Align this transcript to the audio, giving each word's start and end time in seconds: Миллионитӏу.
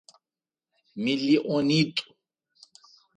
Миллионитӏу. 1.03 2.05